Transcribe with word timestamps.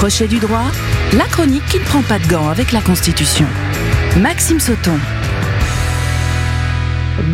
Crochet 0.00 0.28
du 0.28 0.38
droit, 0.38 0.64
la 1.12 1.26
chronique 1.26 1.66
qui 1.66 1.78
ne 1.78 1.84
prend 1.84 2.00
pas 2.00 2.18
de 2.18 2.26
gants 2.26 2.48
avec 2.48 2.72
la 2.72 2.80
Constitution. 2.80 3.44
Maxime 4.18 4.58
Sauton. 4.58 4.98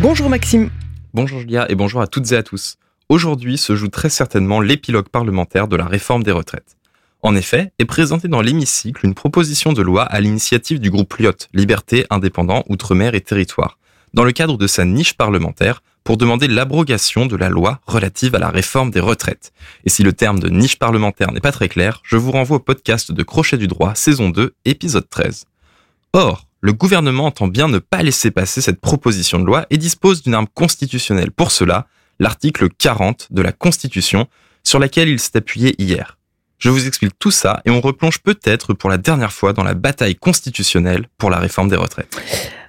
Bonjour 0.01 0.29
Maxime. 0.29 0.69
Bonjour 1.13 1.39
Julia 1.39 1.71
et 1.71 1.75
bonjour 1.75 2.01
à 2.01 2.07
toutes 2.07 2.29
et 2.33 2.35
à 2.35 2.43
tous. 2.43 2.75
Aujourd'hui 3.07 3.57
se 3.57 3.77
joue 3.77 3.87
très 3.87 4.09
certainement 4.09 4.59
l'épilogue 4.59 5.07
parlementaire 5.07 5.69
de 5.69 5.77
la 5.77 5.85
réforme 5.85 6.23
des 6.23 6.33
retraites. 6.33 6.75
En 7.21 7.37
effet, 7.37 7.71
est 7.79 7.85
présentée 7.85 8.27
dans 8.27 8.41
l'hémicycle 8.41 9.05
une 9.05 9.13
proposition 9.13 9.71
de 9.71 9.81
loi 9.81 10.03
à 10.03 10.19
l'initiative 10.19 10.81
du 10.81 10.91
groupe 10.91 11.15
Lyot, 11.19 11.47
Liberté, 11.53 12.05
Indépendant, 12.09 12.65
Outre-mer 12.67 13.15
et 13.15 13.21
Territoire, 13.21 13.77
dans 14.13 14.25
le 14.25 14.33
cadre 14.33 14.57
de 14.57 14.67
sa 14.67 14.83
niche 14.83 15.13
parlementaire 15.13 15.81
pour 16.07 16.15
demander 16.15 16.47
l'abrogation 16.47 17.25
de 17.25 17.35
la 17.35 17.49
loi 17.49 17.81
relative 17.85 18.33
à 18.33 18.39
la 18.39 18.49
réforme 18.49 18.91
des 18.91 19.01
retraites. 19.01 19.51
Et 19.83 19.89
si 19.89 20.03
le 20.03 20.13
terme 20.13 20.39
de 20.39 20.47
niche 20.47 20.79
parlementaire 20.79 21.33
n'est 21.33 21.41
pas 21.41 21.51
très 21.51 21.67
clair, 21.67 21.99
je 22.01 22.15
vous 22.15 22.31
renvoie 22.31 22.55
au 22.55 22.59
podcast 22.61 23.11
de 23.11 23.23
Crochet 23.23 23.57
du 23.57 23.67
droit, 23.67 23.93
saison 23.93 24.29
2, 24.29 24.53
épisode 24.63 25.09
13. 25.09 25.43
Or, 26.13 26.47
le 26.61 26.71
gouvernement 26.71 27.25
entend 27.25 27.49
bien 27.49 27.67
ne 27.67 27.79
pas 27.79 28.03
laisser 28.03 28.31
passer 28.31 28.61
cette 28.61 28.79
proposition 28.79 29.37
de 29.37 29.45
loi 29.45 29.65
et 29.69 29.77
dispose 29.77 30.23
d'une 30.23 30.33
arme 30.33 30.47
constitutionnelle. 30.53 31.31
Pour 31.31 31.51
cela, 31.51 31.87
l'article 32.19 32.69
40 32.69 33.27
de 33.31 33.41
la 33.41 33.51
Constitution, 33.51 34.27
sur 34.63 34.79
laquelle 34.79 35.09
il 35.09 35.19
s'est 35.19 35.35
appuyé 35.35 35.75
hier. 35.77 36.17
Je 36.57 36.69
vous 36.69 36.87
explique 36.87 37.19
tout 37.19 37.31
ça 37.31 37.61
et 37.65 37.69
on 37.69 37.81
replonge 37.81 38.19
peut-être 38.19 38.73
pour 38.73 38.89
la 38.89 38.97
dernière 38.97 39.33
fois 39.33 39.51
dans 39.51 39.65
la 39.65 39.73
bataille 39.73 40.15
constitutionnelle 40.15 41.09
pour 41.17 41.29
la 41.29 41.39
réforme 41.39 41.67
des 41.67 41.75
retraites. 41.75 42.17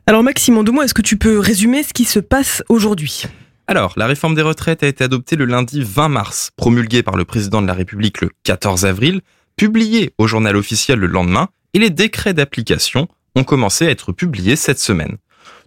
Alors 0.08 0.22
Maxime, 0.22 0.54
mots, 0.54 0.82
est-ce 0.82 0.94
que 0.94 1.02
tu 1.02 1.18
peux 1.18 1.38
résumer 1.38 1.82
ce 1.82 1.92
qui 1.92 2.06
se 2.06 2.18
passe 2.18 2.62
aujourd'hui? 2.70 3.24
Alors, 3.66 3.92
la 3.98 4.06
réforme 4.06 4.34
des 4.34 4.40
retraites 4.40 4.82
a 4.82 4.86
été 4.86 5.04
adoptée 5.04 5.36
le 5.36 5.44
lundi 5.44 5.82
20 5.82 6.08
mars, 6.08 6.50
promulguée 6.56 7.02
par 7.02 7.14
le 7.14 7.26
président 7.26 7.60
de 7.60 7.66
la 7.66 7.74
République 7.74 8.22
le 8.22 8.30
14 8.44 8.86
avril, 8.86 9.20
publiée 9.56 10.14
au 10.16 10.26
journal 10.26 10.56
officiel 10.56 10.98
le 10.98 11.08
lendemain, 11.08 11.50
et 11.74 11.78
les 11.78 11.90
décrets 11.90 12.32
d'application 12.32 13.06
ont 13.34 13.44
commencé 13.44 13.86
à 13.86 13.90
être 13.90 14.12
publiés 14.12 14.56
cette 14.56 14.78
semaine. 14.78 15.18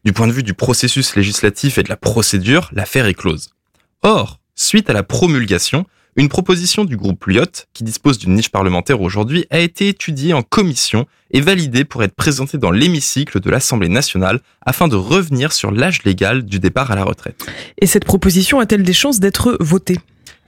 Du 0.06 0.12
point 0.12 0.26
de 0.26 0.32
vue 0.32 0.42
du 0.42 0.56
processus 0.56 1.16
législatif 1.16 1.78
et 1.78 1.84
de 1.84 1.90
la 1.90 1.96
procédure, 1.96 2.68
l'affaire 2.74 3.06
est 3.06 3.14
close. 3.14 3.52
Or, 4.02 4.40
suite 4.56 4.90
à 4.90 4.94
la 4.94 5.04
promulgation, 5.04 5.86
une 6.16 6.30
proposition 6.30 6.84
du 6.84 6.98
groupe 6.98 7.26
Lyot, 7.26 7.66
qui 7.74 7.84
dispose 7.84 8.18
d'une 8.18 8.36
niche 8.36 8.50
parlementaire 8.50 9.02
aujourd'hui, 9.02 9.46
a 9.50 9.60
été 9.60 9.88
étudiée 9.88 10.34
en 10.34 10.42
commission 10.42 11.06
et 11.32 11.40
validée 11.40 11.86
pour 11.86 12.04
être 12.04 12.16
présentée 12.16 12.58
dans 12.58 12.72
l'hémicycle 12.72 13.40
de 13.40 13.50
l'Assemblée 13.50 13.88
nationale 13.88 14.42
afin 14.66 14.88
de 14.88 14.96
revenir 14.96 15.54
sur 15.54 15.72
l'âge 15.72 16.04
légal 16.04 16.44
du 16.44 16.60
départ 16.60 16.92
à 16.92 16.96
la 16.96 17.04
retraite. 17.04 17.46
Et 17.80 17.88
cette 17.88 18.06
proposition 18.06 18.60
a-t-elle 18.60 18.84
des 18.84 18.94
chances 18.94 19.20
d'être 19.20 19.58
votée? 19.62 20.00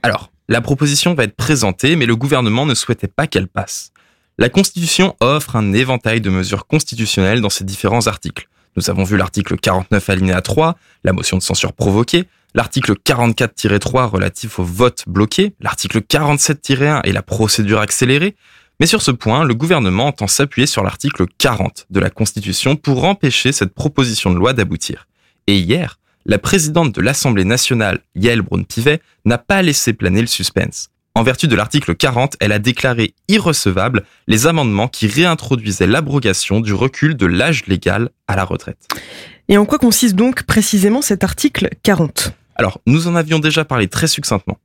Alors, 0.02 0.30
la 0.48 0.60
proposition 0.60 1.14
va 1.14 1.24
être 1.24 1.36
présentée, 1.36 1.96
mais 1.96 2.04
le 2.04 2.16
gouvernement 2.16 2.66
ne 2.66 2.74
souhaitait 2.74 3.08
pas 3.08 3.26
qu'elle 3.26 3.48
passe. 3.48 3.92
La 4.36 4.50
Constitution 4.50 5.16
offre 5.20 5.56
un 5.56 5.72
éventail 5.72 6.20
de 6.20 6.28
mesures 6.28 6.66
constitutionnelles 6.66 7.40
dans 7.40 7.50
ses 7.50 7.64
différents 7.64 8.06
articles. 8.06 8.48
Nous 8.76 8.90
avons 8.90 9.04
vu 9.04 9.16
l'article 9.16 9.56
49 9.56 10.10
alinéa 10.10 10.40
3, 10.40 10.76
la 11.04 11.12
motion 11.12 11.36
de 11.36 11.42
censure 11.42 11.72
provoquée, 11.72 12.24
l'article 12.54 12.94
44-3 12.94 14.06
relatif 14.06 14.58
au 14.58 14.64
vote 14.64 15.04
bloqué, 15.06 15.54
l'article 15.60 16.00
47-1 16.00 17.02
et 17.04 17.12
la 17.12 17.22
procédure 17.22 17.80
accélérée. 17.80 18.36
Mais 18.80 18.86
sur 18.86 19.02
ce 19.02 19.12
point, 19.12 19.44
le 19.44 19.54
gouvernement 19.54 20.08
entend 20.08 20.26
s'appuyer 20.26 20.66
sur 20.66 20.82
l'article 20.82 21.26
40 21.38 21.86
de 21.90 22.00
la 22.00 22.10
Constitution 22.10 22.74
pour 22.74 23.04
empêcher 23.04 23.52
cette 23.52 23.74
proposition 23.74 24.32
de 24.32 24.38
loi 24.38 24.52
d'aboutir. 24.52 25.06
Et 25.46 25.58
hier, 25.58 25.98
la 26.26 26.38
présidente 26.38 26.92
de 26.92 27.00
l'Assemblée 27.00 27.44
nationale, 27.44 28.00
Yael 28.14 28.42
Braun-Pivet, 28.42 29.00
n'a 29.24 29.38
pas 29.38 29.62
laissé 29.62 29.92
planer 29.92 30.20
le 30.20 30.26
suspense. 30.26 30.90
En 31.16 31.22
vertu 31.22 31.46
de 31.46 31.54
l'article 31.54 31.94
40, 31.94 32.36
elle 32.40 32.52
a 32.52 32.58
déclaré 32.58 33.14
irrecevables 33.28 34.04
les 34.26 34.46
amendements 34.46 34.88
qui 34.88 35.06
réintroduisaient 35.06 35.86
l'abrogation 35.86 36.60
du 36.60 36.74
recul 36.74 37.16
de 37.16 37.26
l'âge 37.26 37.66
légal 37.66 38.10
à 38.26 38.34
la 38.34 38.44
retraite. 38.44 38.88
Et 39.48 39.56
en 39.56 39.64
quoi 39.64 39.78
consiste 39.78 40.16
donc 40.16 40.42
précisément 40.42 41.02
cet 41.02 41.22
article 41.22 41.68
40 41.82 42.34
alors, 42.56 42.80
nous 42.86 43.08
en 43.08 43.16
avions 43.16 43.38
déjà 43.38 43.64
parlé 43.64 43.88
très 43.88 44.06
succinctement. 44.06 44.58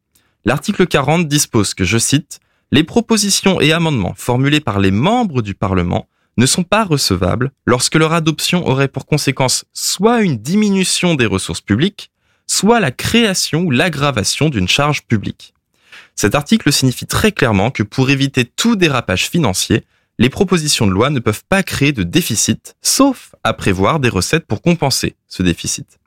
L'article 0.46 0.86
40 0.86 1.28
dispose 1.28 1.74
que, 1.74 1.84
je 1.84 1.98
cite, 1.98 2.40
les 2.72 2.84
propositions 2.84 3.60
et 3.60 3.74
amendements 3.74 4.14
formulés 4.16 4.60
par 4.60 4.80
les 4.80 4.92
membres 4.92 5.42
du 5.42 5.56
Parlement 5.56 6.08
ne 6.38 6.46
sont 6.46 6.64
pas 6.64 6.86
recevables 6.86 7.52
lorsque 7.66 7.96
leur 7.96 8.14
adoption 8.14 8.66
aurait 8.68 8.88
pour 8.88 9.06
conséquence 9.06 9.66
soit 9.74 10.22
une 10.22 10.38
diminution 10.38 11.16
des 11.16 11.26
ressources 11.26 11.62
publiques, 11.62 12.12
soit 12.48 12.80
la 12.80 12.92
création 12.92 13.64
ou 13.64 13.72
l'aggravation 13.72 14.50
d'une 14.50 14.68
charge 14.68 15.04
publique. 15.04 15.54
Cet 16.16 16.36
article 16.36 16.72
signifie 16.72 17.06
très 17.06 17.32
clairement 17.32 17.72
que 17.72 17.84
pour 17.84 18.10
éviter 18.10 18.46
tout 18.46 18.76
dérapage 18.76 19.30
financier, 19.30 19.84
les 20.18 20.30
propositions 20.30 20.86
de 20.86 20.92
loi 20.92 21.10
ne 21.10 21.20
peuvent 21.20 21.44
pas 21.48 21.64
créer 21.64 21.94
de 21.94 22.04
déficit, 22.04 22.76
sauf 22.82 23.34
à 23.44 23.54
prévoir 23.54 24.00
des 24.00 24.10
recettes 24.10 24.46
pour 24.46 24.62
compenser 24.62 25.16
ce 25.28 25.44
déficit. 25.44 26.00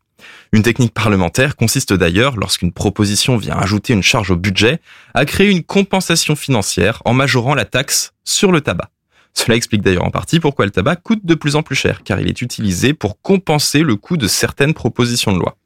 Une 0.53 0.63
technique 0.63 0.93
parlementaire 0.93 1.57
consiste 1.57 1.93
d'ailleurs, 1.95 2.37
lorsqu'une 2.37 2.73
proposition 2.73 3.39
vient 3.39 3.57
ajouter 3.57 3.95
une 3.95 4.03
charge 4.03 4.31
au 4.31 4.37
budget, 4.37 4.81
à 5.15 5.25
créer 5.25 5.51
une 5.51 5.65
compensation 5.65 6.37
financière 6.37 7.01
en 7.07 7.15
majorant 7.15 7.55
la 7.55 7.65
taxe 7.65 8.13
sur 8.25 8.53
le 8.53 8.61
tabac. 8.61 8.91
Cela 9.35 9.57
explique 9.57 9.81
d'ailleurs 9.81 10.05
en 10.05 10.11
partie 10.11 10.41
pourquoi 10.41 10.67
le 10.67 10.71
tabac 10.71 10.97
coûte 10.97 11.25
de 11.25 11.35
plus 11.35 11.57
en 11.57 11.63
plus 11.63 11.75
cher, 11.75 12.03
car 12.05 12.21
il 12.21 12.29
est 12.29 12.43
utilisé 12.43 12.93
pour 12.93 13.21
compenser 13.23 13.81
le 13.81 13.97
coût 13.97 14.19
de 14.19 14.29
certaines 14.29 14.75
propositions 14.75 15.33
de 15.33 15.39
loi. 15.39 15.57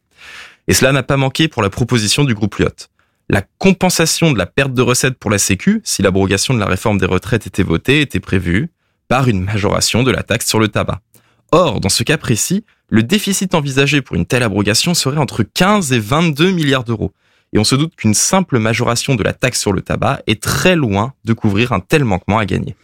Et 0.69 0.75
cela 0.75 0.93
n'a 0.93 1.03
pas 1.03 1.17
manqué 1.17 1.49
pour 1.49 1.63
la 1.63 1.71
proposition 1.71 2.25
du 2.25 2.35
groupe 2.35 2.57
Lyot. 2.57 2.89
La 3.29 3.43
compensation 3.59 4.33
de 4.33 4.39
la 4.39 4.47
perte 4.47 4.73
de 4.73 4.83
recettes 4.83 5.19
pour 5.19 5.33
la 5.33 5.39
Sécu, 5.39 5.81
si 5.83 6.01
l'abrogation 6.01 6.55
de 6.55 6.61
la 6.61 6.67
réforme 6.67 6.99
des 6.99 7.07
retraites 7.07 7.47
était 7.49 7.65
votée, 7.65 8.01
était 8.01 8.21
prévue 8.21 8.71
par 9.09 9.27
une 9.27 9.43
majoration 9.43 10.05
de 10.05 10.13
la 10.13 10.23
taxe 10.23 10.47
sur 10.47 10.61
le 10.61 10.69
tabac. 10.69 11.01
Or, 11.51 11.81
dans 11.81 11.89
ce 11.89 12.05
cas 12.05 12.19
précis, 12.19 12.65
le 12.89 13.03
déficit 13.03 13.57
envisagé 13.57 14.01
pour 14.01 14.15
une 14.15 14.27
telle 14.27 14.45
abrogation 14.45 14.95
serait 14.95 15.19
entre 15.19 15.43
15 15.43 15.93
et 15.93 15.99
22 15.99 16.53
milliards 16.53 16.85
d'euros. 16.85 17.13
Et 17.53 17.59
on 17.59 17.65
se 17.65 17.75
doute 17.75 17.97
qu'une 17.97 18.15
simple 18.15 18.61
majoration 18.61 19.17
de 19.17 19.25
la 19.25 19.33
taxe 19.33 19.61
sur 19.61 19.73
le 19.73 19.81
tabac 19.81 20.21
est 20.29 20.41
très 20.41 20.77
loin 20.77 21.13
de 21.25 21.33
couvrir 21.33 21.73
un 21.73 21.81
tel 21.81 22.05
manquement 22.05 22.39
à 22.39 22.47
gagner. 22.47 22.77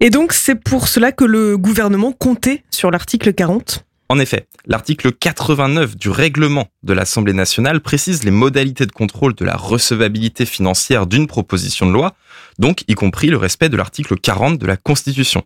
Et 0.00 0.08
donc 0.08 0.32
c'est 0.32 0.54
pour 0.54 0.88
cela 0.88 1.12
que 1.12 1.24
le 1.24 1.58
gouvernement 1.58 2.12
comptait 2.12 2.64
sur 2.70 2.90
l'article 2.90 3.34
40 3.34 3.84
en 4.10 4.18
effet, 4.18 4.48
l'article 4.66 5.12
89 5.12 5.96
du 5.96 6.10
règlement 6.10 6.66
de 6.82 6.92
l'Assemblée 6.92 7.32
nationale 7.32 7.80
précise 7.80 8.24
les 8.24 8.32
modalités 8.32 8.84
de 8.84 8.90
contrôle 8.90 9.36
de 9.36 9.44
la 9.44 9.54
recevabilité 9.54 10.46
financière 10.46 11.06
d'une 11.06 11.28
proposition 11.28 11.86
de 11.86 11.92
loi, 11.92 12.16
donc 12.58 12.82
y 12.88 12.94
compris 12.94 13.28
le 13.28 13.36
respect 13.36 13.68
de 13.68 13.76
l'article 13.76 14.18
40 14.18 14.58
de 14.58 14.66
la 14.66 14.76
Constitution. 14.76 15.44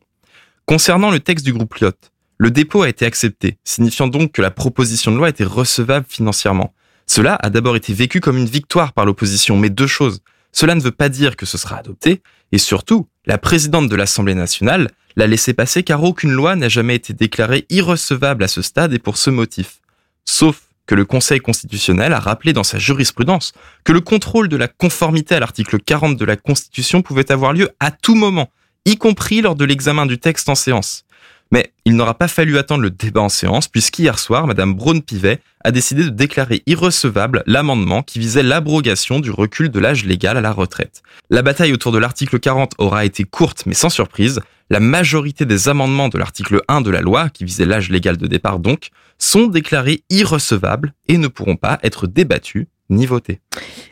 Concernant 0.65 1.11
le 1.11 1.21
texte 1.21 1.45
du 1.45 1.53
groupe 1.53 1.75
Lyot, 1.75 1.93
le 2.39 2.51
dépôt 2.51 2.85
a 2.85 2.89
été 2.89 3.05
accepté, 3.05 3.59
signifiant 3.65 4.09
donc 4.09 4.33
que 4.33 4.41
la 4.41 4.51
proposition 4.51 5.13
de 5.13 5.19
loi 5.19 5.29
était 5.29 5.45
recevable 5.45 6.07
financièrement. 6.09 6.73
Cela 7.07 7.35
a 7.35 7.51
d'abord 7.51 7.77
été 7.77 7.93
vécu 7.93 8.21
comme 8.21 8.39
une 8.39 8.47
victoire 8.47 8.95
par 8.95 9.05
l'opposition, 9.05 9.59
mais 9.59 9.69
deux 9.69 9.87
choses. 9.87 10.23
Cela 10.53 10.75
ne 10.75 10.81
veut 10.81 10.91
pas 10.91 11.11
dire 11.11 11.37
que 11.37 11.45
ce 11.45 11.59
sera 11.59 11.77
adopté, 11.77 12.23
et 12.51 12.59
surtout, 12.59 13.09
la 13.27 13.37
présidente 13.37 13.91
de 13.91 13.97
l'Assemblée 13.97 14.35
nationale 14.35 14.91
l'a 15.17 15.27
laissé 15.27 15.55
passer 15.55 15.83
car 15.83 16.03
aucune 16.03 16.33
loi 16.33 16.57
n'a 16.57 16.69
jamais 16.69 16.97
été 16.97 17.13
déclarée 17.13 17.67
irrecevable 17.71 18.45
à 18.45 18.49
ce 18.49 18.63
stade 18.63 18.93
et 18.93 18.99
pour 18.99 19.17
ce 19.17 19.31
motif. 19.31 19.81
Sauf 20.25 20.63
que 20.87 20.95
le 20.95 21.05
Conseil 21.05 21.41
constitutionnel 21.41 22.13
a 22.13 22.21
rappelé 22.21 22.53
dans 22.53 22.65
sa 22.65 22.79
jurisprudence 22.79 23.53
que 23.85 23.93
le 23.93 24.01
contrôle 24.01 24.49
de 24.49 24.57
la 24.57 24.69
conformité 24.69 25.35
à 25.35 25.41
l'article 25.41 25.79
40 25.79 26.17
de 26.17 26.25
la 26.25 26.37
Constitution 26.37 27.03
pouvait 27.03 27.33
avoir 27.33 27.53
lieu 27.53 27.71
à 27.81 27.91
tout 27.91 28.15
moment, 28.15 28.51
y 28.85 28.97
compris 28.97 29.41
lors 29.41 29.57
de 29.57 29.65
l'examen 29.65 30.07
du 30.07 30.19
texte 30.19 30.49
en 30.49 30.55
séance. 30.55 31.05
Mais 31.51 31.73
il 31.85 31.95
n'aura 31.95 32.15
pas 32.15 32.29
fallu 32.29 32.59
attendre 32.59 32.83
le 32.83 32.91
débat 32.91 33.21
en 33.21 33.29
séance, 33.29 33.69
puisqu'hier 33.69 34.19
soir, 34.19 34.47
Madame 34.47 34.75
Braun-Pivet 34.75 35.41
a 35.63 35.71
décidé 35.71 36.05
de 36.05 36.09
déclarer 36.09 36.63
irrecevable 36.67 37.43
l'amendement 37.47 38.03
qui 38.03 38.19
visait 38.19 38.43
l'abrogation 38.43 39.21
du 39.21 39.31
recul 39.31 39.71
de 39.71 39.79
l'âge 39.79 40.05
légal 40.05 40.37
à 40.37 40.41
la 40.41 40.53
retraite. 40.53 41.03
La 41.31 41.43
bataille 41.43 41.73
autour 41.73 41.93
de 41.93 41.99
l'article 41.99 42.41
40 42.41 42.73
aura 42.79 43.05
été 43.05 43.25
courte, 43.25 43.65
mais 43.67 43.75
sans 43.75 43.89
surprise. 43.89 44.41
La 44.71 44.81
majorité 44.81 45.45
des 45.45 45.69
amendements 45.69 46.09
de 46.09 46.19
l'article 46.19 46.63
1 46.69 46.81
de 46.81 46.91
la 46.91 47.03
loi, 47.03 47.29
qui 47.29 47.45
visait 47.45 47.67
l'âge 47.67 47.91
légal 47.91 48.17
de 48.17 48.27
départ 48.27 48.59
donc, 48.59 48.89
sont 49.19 49.47
déclarés 49.47 50.03
irrecevables 50.11 50.93
et 51.09 51.19
ne 51.19 51.29
pourront 51.29 51.57
pas 51.57 51.79
être 51.83 52.07
débattus 52.07 52.67
ni 52.91 53.07
votés. 53.07 53.41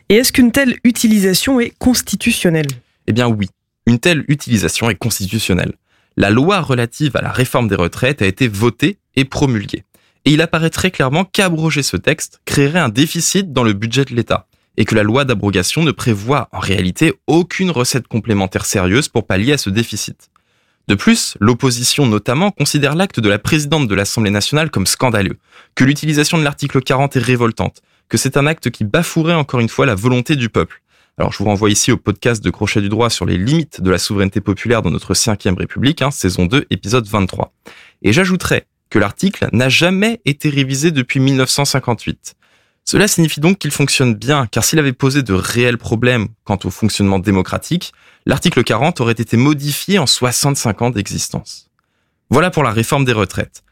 Et 0.09 0.15
est-ce 0.15 0.31
qu'une 0.31 0.51
telle 0.51 0.77
utilisation 0.83 1.59
est 1.59 1.73
constitutionnelle? 1.77 2.67
Eh 3.07 3.13
bien 3.13 3.27
oui, 3.27 3.49
une 3.85 3.99
telle 3.99 4.25
utilisation 4.27 4.89
est 4.89 4.95
constitutionnelle 4.95 5.73
la 6.17 6.29
loi 6.29 6.61
relative 6.61 7.15
à 7.15 7.21
la 7.21 7.31
réforme 7.31 7.67
des 7.67 7.75
retraites 7.75 8.21
a 8.21 8.25
été 8.25 8.47
votée 8.47 8.97
et 9.15 9.25
promulguée. 9.25 9.83
Et 10.25 10.31
il 10.31 10.41
apparaît 10.41 10.69
très 10.69 10.91
clairement 10.91 11.25
qu'abroger 11.25 11.83
ce 11.83 11.97
texte 11.97 12.39
créerait 12.45 12.79
un 12.79 12.89
déficit 12.89 13.51
dans 13.51 13.63
le 13.63 13.73
budget 13.73 14.05
de 14.05 14.15
l'État 14.15 14.47
et 14.77 14.85
que 14.85 14.95
la 14.95 15.03
loi 15.03 15.25
d'abrogation 15.25 15.83
ne 15.83 15.91
prévoit 15.91 16.49
en 16.51 16.59
réalité 16.59 17.13
aucune 17.27 17.71
recette 17.71 18.07
complémentaire 18.07 18.65
sérieuse 18.65 19.09
pour 19.09 19.27
pallier 19.27 19.53
à 19.53 19.57
ce 19.57 19.69
déficit. 19.69 20.29
De 20.87 20.95
plus, 20.95 21.37
l'opposition 21.39 22.05
notamment 22.05 22.51
considère 22.51 22.95
l'acte 22.95 23.19
de 23.19 23.29
la 23.29 23.39
présidente 23.39 23.87
de 23.87 23.95
l'Assemblée 23.95 24.31
nationale 24.31 24.69
comme 24.69 24.85
scandaleux, 24.85 25.37
que 25.75 25.83
l'utilisation 25.83 26.37
de 26.37 26.43
l'article 26.43 26.81
40 26.81 27.15
est 27.15 27.21
révoltante, 27.21 27.81
que 28.09 28.17
c'est 28.17 28.35
un 28.35 28.47
acte 28.47 28.69
qui 28.69 28.83
bafouerait 28.83 29.33
encore 29.33 29.59
une 29.59 29.69
fois 29.69 29.85
la 29.85 29.95
volonté 29.95 30.35
du 30.35 30.49
peuple. 30.49 30.82
Alors 31.19 31.31
je 31.31 31.37
vous 31.37 31.45
renvoie 31.45 31.69
ici 31.69 31.91
au 31.91 31.97
podcast 31.97 32.43
de 32.43 32.49
Crochet 32.49 32.81
du 32.81 32.89
droit 32.89 33.11
sur 33.11 33.25
les 33.27 33.37
limites 33.37 33.81
de 33.81 33.91
la 33.91 33.99
souveraineté 33.99 34.41
populaire 34.41 34.81
dans 34.81 34.89
notre 34.89 35.13
5 35.13 35.43
République, 35.57 36.01
hein, 36.01 36.09
saison 36.09 36.47
2, 36.47 36.65
épisode 36.71 37.05
23. 37.05 37.53
Et 38.01 38.11
j'ajouterai 38.11 38.65
que 38.89 38.97
l'article 38.97 39.47
n'a 39.53 39.69
jamais 39.69 40.21
été 40.25 40.49
révisé 40.49 40.89
depuis 40.89 41.19
1958. 41.19 42.33
Cela 42.83 43.07
signifie 43.07 43.39
donc 43.39 43.59
qu'il 43.59 43.69
fonctionne 43.69 44.15
bien, 44.15 44.47
car 44.47 44.63
s'il 44.63 44.79
avait 44.79 44.91
posé 44.91 45.21
de 45.21 45.33
réels 45.33 45.77
problèmes 45.77 46.29
quant 46.45 46.57
au 46.63 46.71
fonctionnement 46.71 47.19
démocratique, 47.19 47.93
l'article 48.25 48.63
40 48.63 48.99
aurait 48.99 49.13
été 49.13 49.37
modifié 49.37 49.99
en 49.99 50.07
65 50.07 50.81
ans 50.81 50.89
d'existence. 50.89 51.69
Voilà 52.31 52.49
pour 52.49 52.63
la 52.63 52.71
réforme 52.71 53.05
des 53.05 53.13
retraites. 53.13 53.63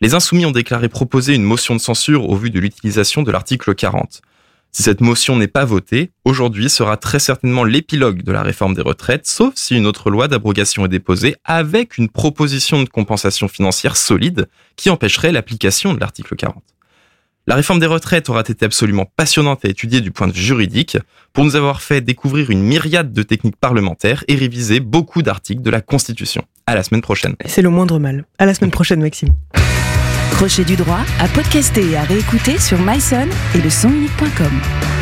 Les 0.00 0.14
insoumis 0.14 0.46
ont 0.46 0.50
déclaré 0.50 0.88
proposer 0.88 1.36
une 1.36 1.44
motion 1.44 1.76
de 1.76 1.80
censure 1.80 2.28
au 2.28 2.34
vu 2.34 2.50
de 2.50 2.58
l'utilisation 2.58 3.22
de 3.22 3.30
l'article 3.30 3.74
40. 3.74 4.20
Si 4.78 4.84
cette 4.84 5.00
motion 5.00 5.34
n'est 5.34 5.48
pas 5.48 5.64
votée, 5.64 6.12
aujourd'hui 6.24 6.70
sera 6.70 6.96
très 6.96 7.18
certainement 7.18 7.64
l'épilogue 7.64 8.22
de 8.22 8.30
la 8.30 8.44
réforme 8.44 8.74
des 8.74 8.80
retraites, 8.80 9.26
sauf 9.26 9.54
si 9.56 9.76
une 9.76 9.86
autre 9.86 10.08
loi 10.08 10.28
d'abrogation 10.28 10.84
est 10.84 10.88
déposée 10.88 11.34
avec 11.44 11.98
une 11.98 12.08
proposition 12.08 12.80
de 12.84 12.88
compensation 12.88 13.48
financière 13.48 13.96
solide 13.96 14.46
qui 14.76 14.88
empêcherait 14.88 15.32
l'application 15.32 15.94
de 15.94 15.98
l'article 15.98 16.36
40. 16.36 16.62
La 17.48 17.56
réforme 17.56 17.80
des 17.80 17.86
retraites 17.86 18.28
aura 18.28 18.42
été 18.42 18.64
absolument 18.64 19.10
passionnante 19.16 19.64
à 19.64 19.68
étudier 19.68 20.00
du 20.00 20.12
point 20.12 20.28
de 20.28 20.32
vue 20.32 20.42
juridique 20.42 20.96
pour 21.32 21.44
nous 21.44 21.56
avoir 21.56 21.82
fait 21.82 22.00
découvrir 22.00 22.48
une 22.48 22.62
myriade 22.62 23.12
de 23.12 23.24
techniques 23.24 23.56
parlementaires 23.56 24.22
et 24.28 24.36
réviser 24.36 24.78
beaucoup 24.78 25.22
d'articles 25.22 25.62
de 25.62 25.70
la 25.70 25.80
Constitution. 25.80 26.44
À 26.68 26.76
la 26.76 26.84
semaine 26.84 27.02
prochaine. 27.02 27.34
C'est 27.46 27.62
le 27.62 27.70
moindre 27.70 27.98
mal. 27.98 28.26
À 28.38 28.46
la 28.46 28.54
semaine 28.54 28.70
prochaine, 28.70 29.00
Maxime. 29.00 29.30
Crochet 30.30 30.64
du 30.64 30.76
droit 30.76 31.00
à 31.18 31.28
podcaster 31.28 31.90
et 31.90 31.96
à 31.96 32.02
réécouter 32.02 32.58
sur 32.58 32.78
myson 32.80 33.28
et 33.54 33.58
le. 33.58 34.97